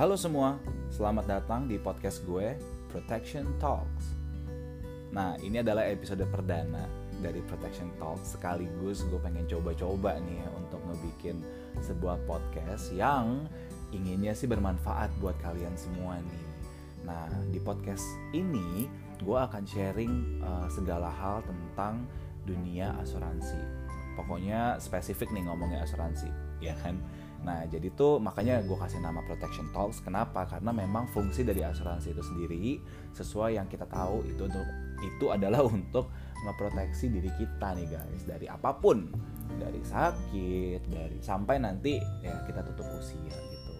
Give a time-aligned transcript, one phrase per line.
[0.00, 0.56] Halo semua,
[0.88, 2.56] selamat datang di podcast gue
[2.88, 4.16] Protection Talks.
[5.12, 6.88] Nah, ini adalah episode perdana
[7.20, 11.44] dari Protection Talks sekaligus gue pengen coba-coba nih ya untuk ngebikin
[11.84, 13.44] sebuah podcast yang
[13.92, 16.44] inginnya sih bermanfaat buat kalian semua nih.
[17.04, 18.88] Nah, di podcast ini
[19.20, 22.08] gue akan sharing uh, segala hal tentang
[22.48, 23.60] dunia asuransi.
[24.16, 26.32] Pokoknya spesifik nih ngomongnya asuransi,
[26.64, 26.96] ya kan?
[27.40, 30.04] Nah, jadi tuh makanya gue kasih nama Protection Talks.
[30.04, 30.44] Kenapa?
[30.44, 32.64] Karena memang fungsi dari asuransi itu sendiri
[33.16, 34.66] sesuai yang kita tahu itu untuk
[35.00, 39.08] itu adalah untuk ngeproteksi diri kita nih guys dari apa pun,
[39.56, 43.76] dari sakit, dari sampai nanti ya kita tutup usia gitu.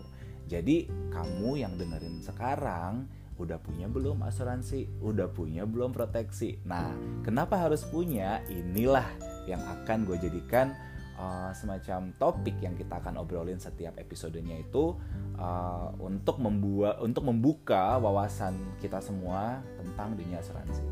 [0.48, 3.06] Jadi kamu yang dengerin sekarang
[3.40, 5.00] udah punya belum asuransi?
[5.00, 6.60] Udah punya belum proteksi?
[6.68, 6.92] Nah,
[7.24, 8.44] kenapa harus punya?
[8.52, 9.08] Inilah
[9.48, 10.76] yang akan gue jadikan
[11.20, 14.96] uh, semacam topik yang kita akan obrolin setiap episodenya itu
[15.36, 20.82] uh, untuk membuat untuk membuka wawasan kita semua tentang dunia asuransi.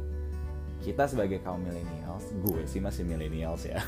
[0.79, 3.83] Kita sebagai kaum millennials, gue sih masih millennials ya.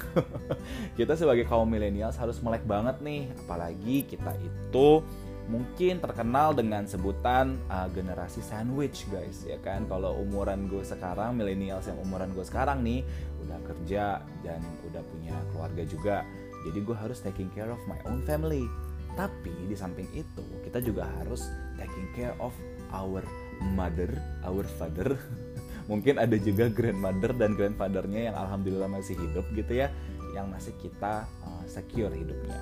[0.98, 5.04] kita sebagai kaum millennials harus melek banget nih, apalagi kita itu
[5.50, 9.84] mungkin terkenal dengan sebutan uh, generasi sandwich guys ya kan?
[9.90, 13.02] Kalau umuran gue sekarang millennials yang umuran gue sekarang nih
[13.42, 16.16] udah kerja dan udah punya keluarga juga
[16.62, 18.70] jadi gue harus taking care of my own family.
[19.18, 21.42] Tapi di samping itu kita juga harus
[21.74, 22.54] taking care of
[22.94, 23.26] our
[23.74, 24.08] mother
[24.46, 25.18] our father.
[25.90, 29.90] Mungkin ada juga grandmother dan grandfathernya yang alhamdulillah masih hidup gitu ya
[30.30, 32.54] yang masih kita uh, secure hidupnya.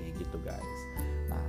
[0.00, 0.80] Kayak gitu guys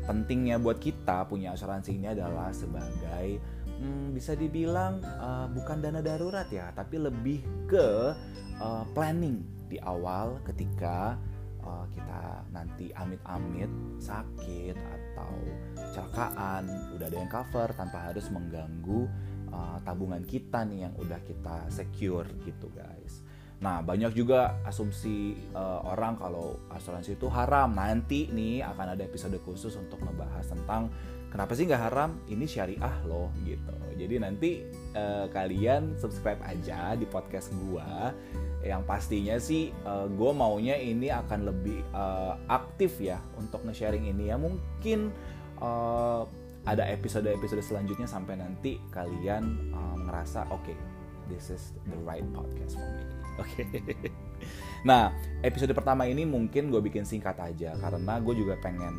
[0.07, 3.43] pentingnya buat kita punya asuransi ini adalah sebagai
[3.77, 8.15] hmm, bisa dibilang uh, bukan dana darurat ya, tapi lebih ke
[8.57, 11.19] uh, planning di awal ketika
[11.59, 15.35] uh, kita nanti amit-amit sakit atau
[15.75, 19.05] kecelakaan, udah ada yang cover tanpa harus mengganggu
[19.51, 23.27] uh, tabungan kita nih yang udah kita secure gitu guys.
[23.57, 27.73] Nah, banyak juga asumsi uh, orang kalau asuransi itu haram.
[27.73, 30.93] Nanti nih akan ada episode khusus untuk membahas tentang
[31.33, 32.21] kenapa sih nggak haram?
[32.29, 33.73] Ini syariah loh gitu.
[33.97, 34.61] Jadi nanti
[34.93, 38.13] uh, kalian subscribe aja di podcast gua.
[38.61, 44.29] Yang pastinya sih uh, gue maunya ini akan lebih uh, aktif ya untuk nge-sharing ini
[44.29, 44.37] ya.
[44.37, 45.09] Mungkin
[45.57, 46.29] uh,
[46.67, 50.77] ada episode-episode selanjutnya sampai nanti kalian uh, ngerasa oke, okay,
[51.31, 53.16] this is the right podcast for me.
[53.41, 53.63] Oke.
[53.65, 54.11] Okay.
[54.85, 55.11] Nah,
[55.41, 58.93] episode pertama ini mungkin gue bikin singkat aja karena gue juga pengen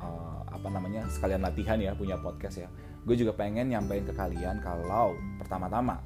[0.00, 2.68] uh, apa namanya sekalian latihan ya punya podcast ya.
[3.04, 6.00] Gue juga pengen nyampein ke kalian kalau pertama-tama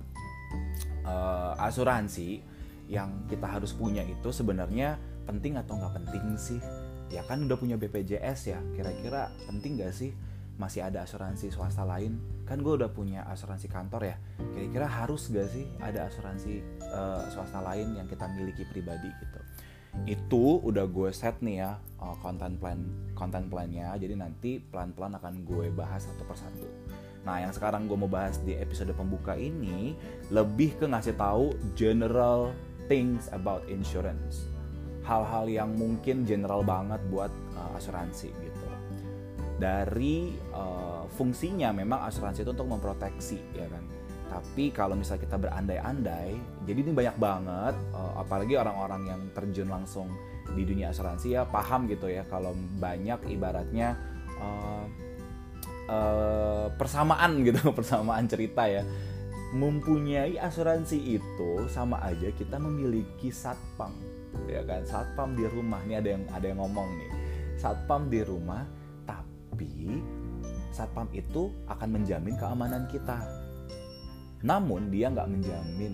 [1.07, 2.43] uh, asuransi
[2.91, 6.61] yang kita harus punya itu sebenarnya penting atau nggak penting sih?
[7.13, 8.59] Ya kan udah punya BPJS ya.
[8.75, 10.17] Kira-kira penting gak sih?
[10.61, 12.21] Masih ada asuransi swasta lain?
[12.45, 14.17] Kan gue udah punya asuransi kantor ya.
[14.53, 16.61] Kira-kira harus gak sih ada asuransi
[16.93, 19.41] uh, swasta lain yang kita miliki pribadi gitu?
[20.09, 22.81] Itu udah gue set nih ya uh, content plan
[23.17, 23.93] content plannya.
[23.97, 26.69] Jadi nanti pelan-pelan akan gue bahas satu persatu.
[27.23, 29.95] Nah yang sekarang gue mau bahas di episode pembuka ini
[30.35, 32.51] lebih ke ngasih tahu general
[32.91, 34.51] things about insurance.
[35.03, 38.67] Hal-hal yang mungkin general banget buat uh, asuransi gitu
[39.63, 43.87] dari uh, fungsinya memang asuransi itu untuk memproteksi ya kan?
[44.33, 46.35] Tapi kalau misalnya kita berandai-andai
[46.67, 50.11] jadi ini banyak banget uh, apalagi orang-orang yang terjun langsung
[50.51, 52.51] di dunia asuransi ya paham gitu ya kalau
[52.83, 53.95] banyak ibaratnya
[54.43, 54.85] uh,
[55.87, 58.83] uh, persamaan gitu persamaan cerita ya.
[59.53, 63.93] Mempunyai asuransi itu sama aja kita memiliki satpam
[64.49, 64.83] ya kan?
[64.83, 67.11] Satpam di rumah ini ada yang ada yang ngomong nih.
[67.61, 68.82] Satpam di rumah
[69.53, 70.01] tapi
[70.73, 73.21] satpam itu akan menjamin keamanan kita.
[74.41, 75.93] Namun dia nggak menjamin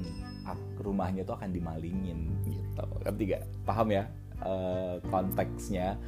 [0.79, 2.87] rumahnya itu akan dimalingin gitu.
[3.03, 3.43] Ngerti gak?
[3.67, 4.07] Paham ya?
[4.39, 4.53] E,
[5.11, 5.99] konteksnya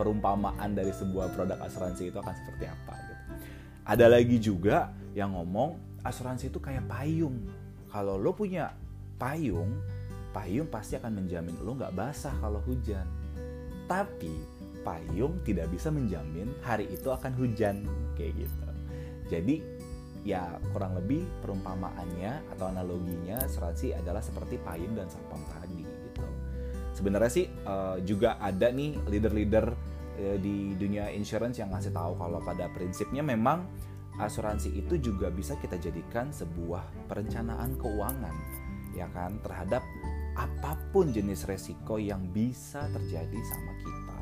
[0.00, 3.24] perumpamaan dari sebuah produk asuransi itu akan seperti apa gitu.
[3.84, 7.44] Ada lagi juga yang ngomong asuransi itu kayak payung.
[7.92, 8.72] Kalau lo punya
[9.20, 9.76] payung,
[10.32, 13.04] payung pasti akan menjamin lo nggak basah kalau hujan.
[13.84, 14.55] Tapi
[14.86, 17.82] payung tidak bisa menjamin hari itu akan hujan
[18.14, 18.66] kayak gitu.
[19.26, 19.58] Jadi
[20.22, 26.26] ya kurang lebih perumpamaannya atau analoginya asuransi adalah seperti payung dan satpam tadi gitu.
[26.94, 29.66] Sebenarnya sih uh, juga ada nih leader-leader
[30.22, 33.66] uh, di dunia insurance yang ngasih tahu kalau pada prinsipnya memang
[34.22, 38.34] asuransi itu juga bisa kita jadikan sebuah perencanaan keuangan
[38.96, 39.84] ya kan terhadap
[40.36, 44.15] apa pun jenis resiko yang bisa terjadi sama kita.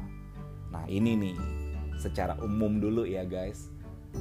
[0.74, 1.36] Nah ini nih
[2.02, 3.70] secara umum dulu ya guys.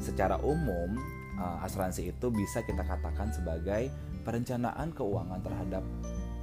[0.02, 0.98] secara umum
[1.38, 3.94] uh, asuransi itu bisa kita katakan sebagai
[4.26, 5.86] perencanaan keuangan terhadap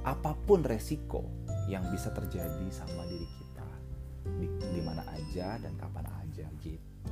[0.07, 1.27] apa pun resiko
[1.67, 3.67] yang bisa terjadi sama diri kita
[4.39, 7.11] di, di mana aja dan kapan aja gitu.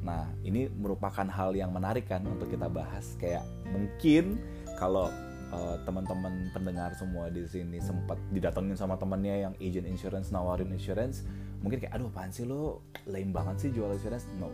[0.00, 4.40] Nah, ini merupakan hal yang menarik kan untuk kita bahas kayak mungkin
[4.80, 5.12] kalau
[5.52, 11.28] uh, teman-teman pendengar semua di sini sempat didatengin sama temannya yang agent insurance nawarin insurance,
[11.60, 14.28] mungkin kayak aduh apaan sih lo lame banget sih jual insurance.
[14.36, 14.52] No.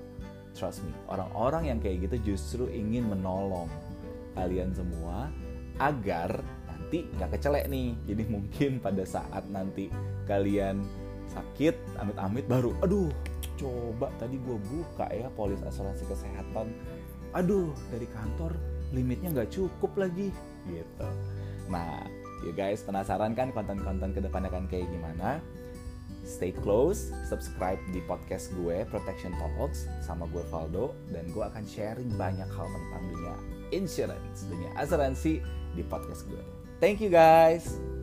[0.57, 3.69] Trust me, orang-orang yang kayak gitu justru ingin menolong
[4.33, 5.29] kalian semua
[5.77, 7.93] agar nanti nggak kecelek nih.
[8.09, 9.93] Jadi mungkin pada saat nanti
[10.25, 10.81] kalian
[11.29, 13.13] sakit, amit-amit baru, aduh
[13.57, 16.71] coba tadi gue buka ya polis asuransi kesehatan
[17.33, 18.53] aduh dari kantor
[18.93, 20.31] limitnya nggak cukup lagi
[20.69, 21.09] gitu
[21.73, 22.05] nah
[22.45, 25.41] ya guys penasaran kan konten-konten ke depannya kan kayak gimana
[26.27, 32.11] stay close, subscribe di podcast gue Protection Talks sama gue Valdo dan gue akan sharing
[32.19, 33.35] banyak hal tentang dunia
[33.71, 35.41] insurance, dunia asuransi
[35.73, 36.43] di podcast gue.
[36.83, 37.96] Thank you guys.